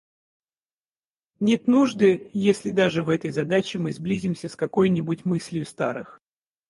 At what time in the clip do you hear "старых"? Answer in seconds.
5.67-6.19